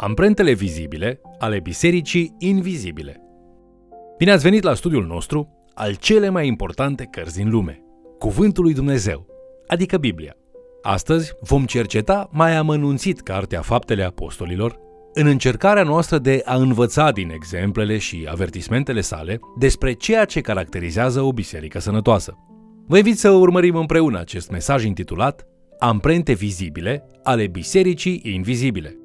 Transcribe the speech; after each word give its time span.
Amprentele 0.00 0.52
vizibile 0.52 1.20
ale 1.38 1.60
bisericii 1.60 2.34
invizibile. 2.38 3.22
Bine 4.18 4.30
ați 4.30 4.42
venit 4.42 4.62
la 4.62 4.74
studiul 4.74 5.06
nostru 5.06 5.66
al 5.74 5.94
cele 5.94 6.28
mai 6.28 6.46
importante 6.46 7.08
cărți 7.10 7.36
din 7.36 7.50
lume, 7.50 7.82
Cuvântul 8.18 8.64
lui 8.64 8.74
Dumnezeu, 8.74 9.26
adică 9.66 9.96
Biblia. 9.96 10.34
Astăzi 10.82 11.32
vom 11.40 11.64
cerceta 11.64 12.28
mai 12.32 12.56
amănunțit 12.56 13.20
Cartea 13.20 13.60
Faptele 13.60 14.02
Apostolilor 14.02 14.78
în 15.12 15.26
încercarea 15.26 15.82
noastră 15.82 16.18
de 16.18 16.42
a 16.44 16.54
învăța 16.54 17.10
din 17.10 17.30
exemplele 17.30 17.98
și 17.98 18.26
avertismentele 18.30 19.00
sale 19.00 19.38
despre 19.58 19.92
ceea 19.92 20.24
ce 20.24 20.40
caracterizează 20.40 21.20
o 21.20 21.32
biserică 21.32 21.78
sănătoasă. 21.78 22.34
Vă 22.86 22.96
invit 22.96 23.18
să 23.18 23.30
urmărim 23.30 23.76
împreună 23.76 24.18
acest 24.18 24.50
mesaj 24.50 24.84
intitulat 24.84 25.46
Amprente 25.78 26.32
vizibile 26.32 27.06
ale 27.22 27.46
bisericii 27.46 28.20
invizibile. 28.24 28.98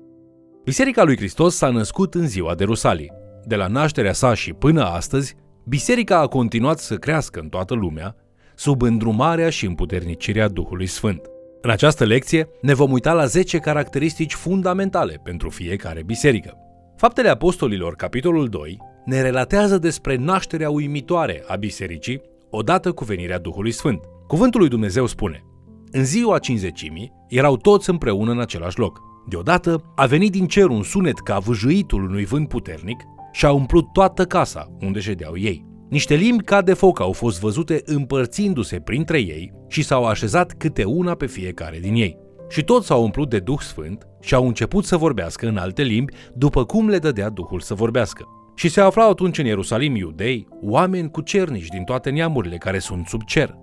Biserica 0.66 1.04
lui 1.04 1.18
Hristos 1.18 1.56
s-a 1.56 1.70
născut 1.70 2.14
în 2.14 2.28
ziua 2.28 2.56
de 2.56 2.64
Rusalii. 2.64 3.12
De 3.46 3.56
la 3.56 3.68
nașterea 3.68 4.14
sa 4.14 4.34
și 4.34 4.54
până 4.54 4.84
astăzi, 4.84 5.36
biserica 5.66 6.20
a 6.20 6.28
continuat 6.28 6.80
să 6.80 6.96
crească 6.96 7.40
în 7.40 7.50
toată 7.50 7.74
lumea, 7.74 8.16
sub 8.56 8.82
îndrumarea 8.82 9.50
și 9.50 9.66
împuternicirea 9.66 10.48
Duhului 10.48 10.86
Sfânt. 10.86 11.22
În 11.62 11.70
această 11.70 12.06
lecție 12.06 12.50
ne 12.62 12.74
vom 12.74 12.92
uita 12.92 13.14
la 13.14 13.26
10 13.26 13.58
caracteristici 13.58 14.34
fundamentale 14.34 15.20
pentru 15.24 15.50
fiecare 15.50 16.04
biserică. 16.04 16.58
Faptele 16.98 17.30
Apostolilor, 17.30 17.96
capitolul 17.96 18.48
2, 18.48 18.78
ne 19.06 19.22
relatează 19.22 19.78
despre 19.78 20.16
nașterea 20.16 20.70
uimitoare 20.70 21.44
a 21.48 21.56
bisericii 21.56 22.22
odată 22.50 22.92
cu 22.92 23.04
venirea 23.04 23.40
Duhului 23.40 23.72
Sfânt. 23.72 24.00
Cuvântul 24.28 24.60
lui 24.60 24.70
Dumnezeu 24.70 25.06
spune, 25.06 25.44
în 25.92 26.06
ziua 26.06 26.40
cinzecimii 26.40 27.12
erau 27.28 27.58
toți 27.58 27.90
împreună 27.90 28.32
în 28.32 28.40
același 28.40 28.80
loc. 28.80 29.13
Deodată 29.30 29.94
a 29.96 30.06
venit 30.06 30.32
din 30.32 30.48
cer 30.48 30.66
un 30.66 30.84
sunet 30.84 31.20
ca 31.20 31.38
vâjâitul 31.40 32.04
unui 32.04 32.26
vânt 32.26 32.48
puternic 32.48 33.02
și 33.32 33.46
a 33.46 33.52
umplut 33.52 33.94
toată 33.94 34.26
casa 34.26 34.78
unde 34.80 35.00
ședeau 35.00 35.38
ei. 35.38 35.66
Niște 35.90 36.16
limbi 36.16 36.44
ca 36.44 36.62
de 36.62 36.74
foc 36.74 37.00
au 37.00 37.12
fost 37.12 37.40
văzute 37.40 37.82
împărțindu-se 37.86 38.80
printre 38.80 39.20
ei 39.20 39.54
și 39.68 39.82
s-au 39.84 40.06
așezat 40.06 40.54
câte 40.58 40.84
una 40.84 41.14
pe 41.14 41.26
fiecare 41.26 41.80
din 41.80 41.96
ei. 41.96 42.18
Și 42.50 42.64
toți 42.64 42.86
s-au 42.86 43.04
umplut 43.04 43.30
de 43.30 43.40
Duh 43.40 43.60
Sfânt 43.60 44.08
și 44.22 44.34
au 44.34 44.48
început 44.48 44.86
să 44.86 44.98
vorbească 44.98 45.48
în 45.48 45.58
alte 45.58 45.82
limbi, 45.82 46.14
după 46.34 46.66
cum 46.66 46.90
le 46.90 46.98
dădea 46.98 47.30
Duhul 47.30 47.60
să 47.60 47.74
vorbească. 47.74 48.26
Și 48.56 48.70
se 48.70 48.82
aflau 48.82 49.10
atunci 49.10 49.38
în 49.38 49.46
Ierusalim 49.46 49.96
iudei, 49.96 50.48
oameni 50.62 51.12
cu 51.12 51.22
cernici 51.22 51.68
din 51.68 51.84
toate 51.84 52.10
neamurile 52.10 52.58
care 52.58 52.80
sunt 52.80 53.08
sub 53.08 53.22
cer. 53.24 53.56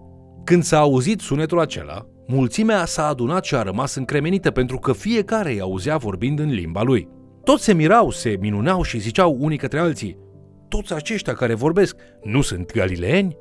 Când 0.45 0.63
s-a 0.63 0.79
auzit 0.79 1.21
sunetul 1.21 1.61
acela, 1.61 2.07
mulțimea 2.33 2.85
s-a 2.85 3.07
adunat 3.07 3.45
și 3.45 3.55
a 3.55 3.63
rămas 3.63 3.95
încremenită 3.95 4.51
pentru 4.51 4.79
că 4.79 4.93
fiecare 4.93 5.53
îi 5.53 5.61
auzea 5.61 5.97
vorbind 5.97 6.39
în 6.39 6.51
limba 6.51 6.83
lui. 6.83 7.09
Toți 7.45 7.65
se 7.65 7.75
mirau, 7.75 8.11
se 8.11 8.37
minuneau 8.41 8.83
și 8.83 8.99
ziceau 8.99 9.37
unii 9.41 9.59
către 9.59 9.79
alții, 9.79 10.17
toți 10.69 10.95
aceștia 10.95 11.33
care 11.33 11.55
vorbesc 11.55 11.97
nu 12.23 12.41
sunt 12.41 12.73
galileeni? 12.73 13.37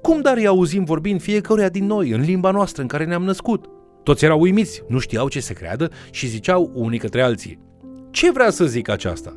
Cum 0.00 0.20
dar 0.20 0.36
îi 0.36 0.46
auzim 0.46 0.84
vorbind 0.84 1.20
fiecăruia 1.20 1.68
din 1.68 1.86
noi 1.86 2.10
în 2.10 2.20
limba 2.20 2.50
noastră 2.50 2.82
în 2.82 2.88
care 2.88 3.04
ne-am 3.04 3.24
născut? 3.24 3.64
Toți 4.02 4.24
erau 4.24 4.40
uimiți, 4.40 4.82
nu 4.88 4.98
știau 4.98 5.28
ce 5.28 5.40
să 5.40 5.52
creadă 5.52 5.90
și 6.10 6.26
ziceau 6.26 6.70
unii 6.74 6.98
către 6.98 7.22
alții. 7.22 7.58
Ce 8.10 8.32
vrea 8.32 8.50
să 8.50 8.64
zic 8.64 8.88
aceasta? 8.88 9.36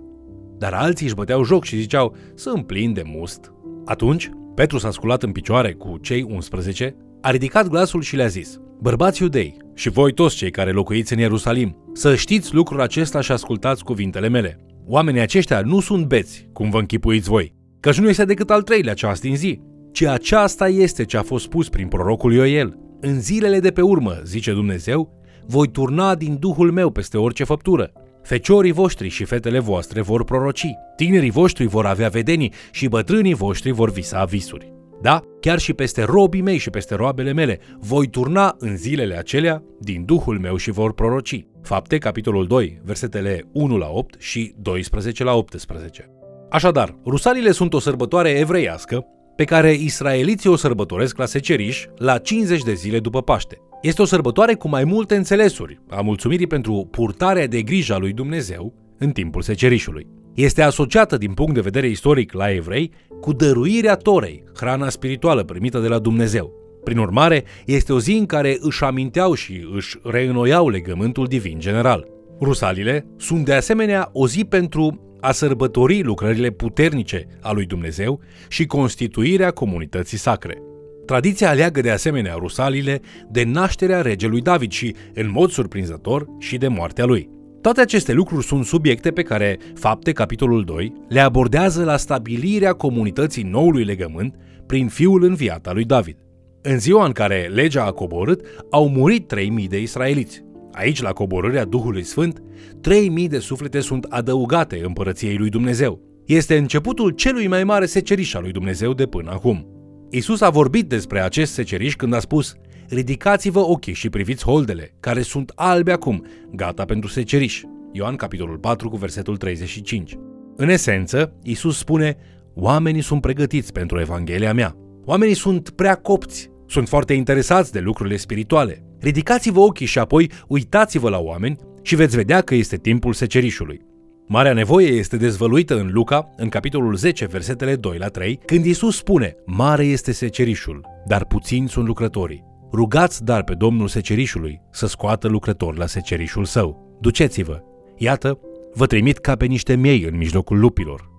Dar 0.58 0.74
alții 0.74 1.06
își 1.06 1.16
băteau 1.16 1.44
joc 1.44 1.64
și 1.64 1.78
ziceau, 1.78 2.16
sunt 2.36 2.66
plin 2.66 2.94
de 2.94 3.02
must. 3.06 3.52
Atunci, 3.86 4.30
Petru 4.56 4.78
s-a 4.78 4.92
sculat 4.92 5.24
în 5.24 5.32
picioare 5.32 5.74
cu 5.74 5.98
cei 5.98 6.26
11, 6.30 6.96
a 7.28 7.30
ridicat 7.30 7.68
glasul 7.68 8.02
și 8.02 8.16
le-a 8.16 8.28
zis, 8.28 8.60
Bărbați 8.82 9.22
iudei 9.22 9.58
și 9.76 9.90
voi 9.90 10.14
toți 10.14 10.36
cei 10.36 10.52
care 10.52 10.72
locuiți 10.72 11.14
în 11.14 11.20
Ierusalim, 11.20 11.92
să 11.94 12.16
știți 12.16 12.54
lucrul 12.54 12.82
acesta 12.82 13.22
și 13.22 13.32
ascultați 13.32 13.84
cuvintele 13.84 14.30
mele. 14.30 14.66
Oamenii 14.86 15.22
aceștia 15.22 15.62
nu 15.62 15.80
sunt 15.80 16.06
beți, 16.06 16.50
cum 16.54 16.70
vă 16.70 16.80
închipuiți 16.80 17.30
voi, 17.30 17.54
căci 17.80 18.00
nu 18.00 18.10
este 18.10 18.26
decât 18.26 18.50
al 18.50 18.62
treilea 18.62 18.94
ceas 18.94 19.20
din 19.20 19.36
zi, 19.36 19.62
ci 19.92 20.02
aceasta 20.02 20.68
este 20.68 21.06
ce 21.06 21.18
a 21.18 21.22
fost 21.22 21.44
spus 21.44 21.70
prin 21.70 21.88
prorocul 21.88 22.34
Ioel. 22.34 22.78
În 23.00 23.20
zilele 23.22 23.60
de 23.60 23.72
pe 23.72 23.82
urmă, 23.82 24.22
zice 24.24 24.52
Dumnezeu, 24.52 25.24
voi 25.46 25.68
turna 25.68 26.16
din 26.16 26.38
Duhul 26.40 26.72
meu 26.72 26.90
peste 26.90 27.18
orice 27.18 27.44
făptură. 27.44 27.92
Feciorii 28.24 28.72
voștri 28.72 29.08
și 29.08 29.24
fetele 29.24 29.60
voastre 29.60 30.02
vor 30.02 30.24
proroci, 30.24 30.68
tinerii 30.96 31.32
voștri 31.32 31.66
vor 31.66 31.86
avea 31.86 32.10
vedenii 32.10 32.54
și 32.72 32.88
bătrânii 32.88 33.34
voștri 33.34 33.72
vor 33.72 33.92
visa 33.92 34.24
visuri. 34.24 34.77
Da, 35.02 35.22
chiar 35.40 35.60
și 35.60 35.74
peste 35.74 36.04
robii 36.04 36.42
mei 36.42 36.58
și 36.58 36.70
peste 36.70 36.96
roabele 36.96 37.34
mele, 37.34 37.60
voi 37.80 38.08
turna 38.08 38.56
în 38.60 38.78
zilele 38.78 39.18
acelea 39.18 39.64
din 39.80 40.06
Duhul 40.06 40.40
meu 40.40 40.56
și 40.56 40.72
vor 40.72 40.94
proroci. 40.94 41.46
Fapte, 41.62 41.98
capitolul 41.98 42.48
2, 42.48 42.82
versetele 42.84 43.44
1 43.52 43.78
la 43.78 43.88
8 43.90 44.22
și 44.22 44.54
12 44.62 45.24
la 45.24 45.34
18. 45.34 46.10
Așadar, 46.50 46.96
rusalile 47.06 47.52
sunt 47.52 47.74
o 47.74 47.80
sărbătoare 47.80 48.30
evreiască 48.30 49.06
pe 49.36 49.44
care 49.44 49.74
israeliții 49.74 50.50
o 50.50 50.56
sărbătoresc 50.56 51.18
la 51.18 51.26
seceriș 51.26 51.86
la 51.98 52.18
50 52.18 52.62
de 52.62 52.74
zile 52.74 53.00
după 53.00 53.22
Paște. 53.22 53.58
Este 53.82 54.02
o 54.02 54.06
sărbătoare 54.06 54.54
cu 54.54 54.68
mai 54.68 54.84
multe 54.84 55.16
înțelesuri, 55.16 55.82
a 55.90 56.02
mulțumirii 56.02 56.48
pentru 56.48 56.88
purtarea 56.92 57.48
de 57.48 57.62
grijă 57.62 57.94
a 57.94 57.98
lui 57.98 58.14
Dumnezeu 58.14 58.74
în 58.98 59.12
timpul 59.12 59.42
secerișului. 59.42 60.08
Este 60.38 60.62
asociată 60.62 61.18
din 61.18 61.34
punct 61.34 61.54
de 61.54 61.62
vedere 61.62 61.88
istoric 61.88 62.34
la 62.34 62.52
evrei 62.52 62.92
cu 63.22 63.34
dăruirea 63.34 63.96
Torei, 63.96 64.44
hrana 64.56 64.90
spirituală 64.90 65.44
primită 65.44 65.80
de 65.80 65.88
la 65.88 66.00
Dumnezeu. 66.00 66.52
Prin 66.84 66.98
urmare, 66.98 67.44
este 67.66 67.94
o 67.94 68.00
zi 68.00 68.12
în 68.12 68.26
care 68.26 68.58
își 68.60 68.84
aminteau 68.84 69.34
și 69.34 69.68
își 69.74 69.98
reînnoiau 70.04 70.70
legământul 70.70 71.28
divin 71.28 71.60
general. 71.60 72.08
Rusalile 72.42 73.06
sunt 73.18 73.46
de 73.46 73.54
asemenea 73.54 74.10
o 74.14 74.28
zi 74.28 74.46
pentru 74.46 75.16
a 75.22 75.32
sărbători 75.32 76.04
lucrările 76.04 76.50
puternice 76.50 77.28
a 77.42 77.52
lui 77.52 77.66
Dumnezeu 77.66 78.20
și 78.48 78.66
constituirea 78.66 79.52
comunității 79.52 80.18
sacre. 80.18 80.58
Tradiția 81.06 81.50
aleagă 81.50 81.82
de 81.82 81.92
asemenea 81.92 82.36
rusalile 82.40 83.02
de 83.32 83.44
nașterea 83.44 84.02
regelui 84.02 84.42
David 84.42 84.72
și, 84.72 84.96
în 85.14 85.32
mod 85.32 85.50
surprinzător, 85.50 86.26
și 86.40 86.58
de 86.58 86.68
moartea 86.68 87.06
lui. 87.06 87.37
Toate 87.62 87.82
aceste 87.82 88.14
lucruri 88.14 88.46
sunt 88.46 88.66
subiecte 88.66 89.12
pe 89.12 89.22
care 89.22 89.60
Fapte, 89.74 90.12
capitolul 90.12 90.64
2, 90.64 90.94
le 91.10 91.20
abordează 91.20 91.84
la 91.84 91.98
stabilirea 91.98 92.74
comunității 92.74 93.44
noului 93.44 93.84
legământ 93.84 94.36
prin 94.66 94.88
fiul 94.88 95.24
înviat 95.24 95.68
al 95.68 95.74
lui 95.74 95.84
David. 95.84 96.18
În 96.62 96.80
ziua 96.80 97.06
în 97.06 97.12
care 97.12 97.50
legea 97.54 97.84
a 97.84 97.92
coborât, 97.92 98.42
au 98.72 98.90
murit 98.90 99.28
3000 99.28 99.68
de 99.68 99.82
israeliți. 99.82 100.46
Aici, 100.72 101.02
la 101.02 101.12
coborârea 101.12 101.66
Duhului 101.66 102.04
Sfânt, 102.04 102.42
3000 102.82 103.28
de 103.28 103.40
suflete 103.40 103.80
sunt 103.80 104.04
adăugate 104.04 104.82
împărăției 104.84 105.38
lui 105.38 105.50
Dumnezeu. 105.50 106.02
Este 106.26 106.58
începutul 106.58 107.10
celui 107.10 107.48
mai 107.48 107.64
mare 107.64 107.86
seceriș 107.86 108.34
al 108.34 108.42
lui 108.42 108.52
Dumnezeu 108.52 108.94
de 108.94 109.06
până 109.06 109.32
acum. 109.32 109.68
Isus 110.10 110.42
a 110.42 110.50
vorbit 110.50 110.90
despre 110.90 111.22
acest 111.22 111.54
seceriș 111.54 111.96
când 111.96 112.14
a 112.14 112.20
spus 112.20 112.56
Ridicați-vă 112.90 113.60
ochii 113.60 113.94
și 113.94 114.10
priviți 114.10 114.44
holdele, 114.44 114.94
care 115.00 115.22
sunt 115.22 115.52
albe 115.56 115.92
acum, 115.92 116.26
gata 116.52 116.86
pentru 116.86 117.10
seceriș. 117.10 117.62
Ioan 117.92 118.16
capitolul 118.16 118.58
4 118.58 118.90
cu 118.90 118.96
versetul 118.96 119.38
35. 119.38 120.18
În 120.56 120.70
esență, 120.70 121.34
Isus 121.44 121.78
spune, 121.78 122.18
oamenii 122.54 123.02
sunt 123.02 123.22
pregătiți 123.22 123.72
pentru 123.72 124.00
Evanghelia 124.00 124.54
mea. 124.54 124.76
Oamenii 125.06 125.34
sunt 125.34 125.70
prea 125.70 125.96
copți, 125.96 126.50
sunt 126.68 126.88
foarte 126.88 127.14
interesați 127.14 127.72
de 127.72 127.80
lucrurile 127.80 128.16
spirituale. 128.16 128.84
Ridicați-vă 129.00 129.60
ochii 129.60 129.86
și 129.86 130.00
apoi 130.00 130.32
uitați-vă 130.48 131.10
la 131.10 131.20
oameni 131.20 131.58
și 131.82 131.96
veți 131.96 132.16
vedea 132.16 132.42
că 132.42 132.56
este 132.56 132.78
timpul 132.78 133.14
secerișului. 133.14 133.82
Marea 134.28 134.54
nevoie 134.54 134.88
este 134.88 135.18
dezvăluită 135.18 135.80
în 135.80 135.90
Luca, 135.92 136.30
în 136.38 136.50
capitolul 136.50 136.96
10, 136.96 137.26
versetele 137.26 137.76
2 137.76 137.98
la 137.98 138.08
3, 138.08 138.40
când 138.46 138.66
Isus 138.66 138.96
spune, 138.98 139.36
Mare 139.46 139.86
este 139.86 140.12
secerișul, 140.12 140.86
dar 141.06 141.26
puțini 141.26 141.70
sunt 141.70 141.86
lucrătorii. 141.88 142.47
Rugați 142.72 143.24
dar 143.24 143.44
pe 143.44 143.54
Domnul 143.54 143.88
secerișului 143.88 144.62
să 144.72 144.88
scoată 144.88 145.28
lucrători 145.28 145.78
la 145.78 145.86
secerișul 145.86 146.46
său. 146.46 146.98
Duceți-vă! 147.02 147.62
Iată, 147.98 148.40
vă 148.74 148.86
trimit 148.86 149.18
ca 149.18 149.36
pe 149.36 149.46
niște 149.46 149.76
miei 149.76 150.04
în 150.04 150.18
mijlocul 150.18 150.60
lupilor. 150.60 151.10